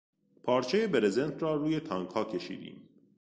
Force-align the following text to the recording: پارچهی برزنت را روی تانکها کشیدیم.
پارچهی 0.43 0.87
برزنت 0.87 1.43
را 1.43 1.55
روی 1.55 1.79
تانکها 1.79 2.23
کشیدیم. 2.25 2.89